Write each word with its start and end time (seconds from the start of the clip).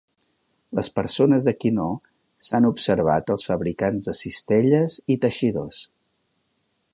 Les 0.77 0.87
persones 0.93 1.43
de 1.47 1.51
Quinault 1.63 2.07
s'han 2.47 2.67
observat 2.71 3.29
els 3.35 3.45
fabricants 3.51 4.09
de 4.09 4.17
cistelles 4.21 4.97
i 5.17 5.19
teixidors. 5.27 5.85